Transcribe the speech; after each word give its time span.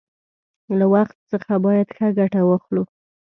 له 0.77 0.85
وخت 0.93 1.17
څخه 1.31 1.53
باید 1.65 1.87
ښه 1.95 2.07
گټه 2.17 2.41
واخلو. 2.45 2.83